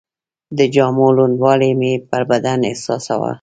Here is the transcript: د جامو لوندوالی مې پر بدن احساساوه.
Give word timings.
د 0.57 0.59
جامو 0.73 1.07
لوندوالی 1.15 1.71
مې 1.79 1.91
پر 2.09 2.21
بدن 2.31 2.59
احساساوه. 2.69 3.29